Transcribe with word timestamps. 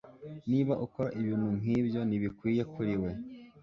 Niba 0.51 0.73
ukora 0.85 1.09
ibintu 1.19 1.47
nkibyo 1.59 1.99
ntibikwiye 2.07 2.61
kuri 2.73 2.93
we 3.01 3.09